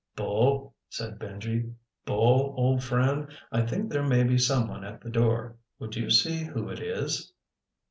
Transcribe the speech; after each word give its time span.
"Bull," 0.15 0.73
said 0.89 1.19
Benji, 1.19 1.75
"Bull, 2.05 2.55
old 2.57 2.83
friend. 2.83 3.27
I 3.51 3.61
think 3.61 3.87
there 3.91 4.01
may 4.01 4.23
be 4.23 4.35
someone 4.35 4.83
at 4.83 4.99
the 4.99 5.11
door. 5.11 5.57
Would 5.77 5.95
you 5.95 6.09
see 6.09 6.43
who 6.43 6.69
it 6.69 6.79
is?" 6.79 7.31